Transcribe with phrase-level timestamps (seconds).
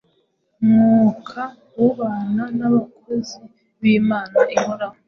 [0.65, 1.41] Mwuka
[1.85, 3.39] ubana n’abakozi
[3.81, 4.95] b’Imana ihoraho